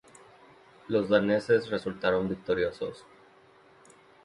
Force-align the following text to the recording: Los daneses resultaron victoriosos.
Los 0.87 1.09
daneses 1.09 1.69
resultaron 1.69 2.27
victoriosos. 2.27 3.05